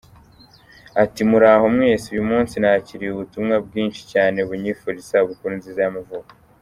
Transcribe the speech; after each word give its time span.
Ati: 1.03 1.21
“Muraho 1.29 1.65
mwese, 1.75 2.05
uyu 2.13 2.25
munsi 2.31 2.55
nakiriye 2.61 3.11
ubutumwa 3.13 3.55
bwinshi 3.67 4.01
cyane 4.11 4.37
bunyifuriza 4.47 5.03
isabukuru 5.05 5.51
nziza 5.57 5.79
y’amavuko. 5.85 6.31